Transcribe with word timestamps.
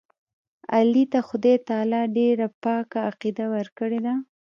علي 0.75 1.03
ته 1.11 1.19
خدای 1.27 1.55
تعالی 1.67 2.01
ډېره 2.17 2.47
پاکه 2.63 2.99
عقیده 3.09 3.45
ورکړې 3.53 3.99
ده. 4.05 4.13